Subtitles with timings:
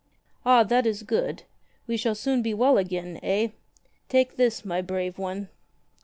[0.43, 1.43] "Ah, that is good!
[1.85, 3.49] We shall soon be well again, eh?
[4.09, 5.49] Take this, my brave one!"